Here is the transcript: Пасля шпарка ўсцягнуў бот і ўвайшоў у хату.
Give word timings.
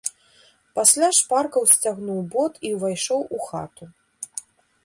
Пасля 0.77 1.09
шпарка 1.17 1.57
ўсцягнуў 1.65 2.19
бот 2.37 2.53
і 2.71 2.73
ўвайшоў 2.79 3.21
у 3.39 3.43
хату. 3.51 3.85